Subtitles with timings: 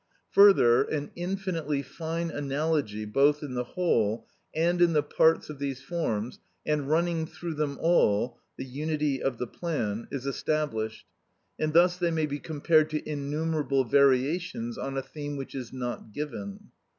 [0.31, 5.83] Further, an infinitely fine analogy both in the whole and in the parts of these
[5.83, 11.05] forms, and running through them all (unité de plan), is established,
[11.59, 16.11] and thus they may be compared to innumerable variations on a theme which is not
[16.11, 16.71] given.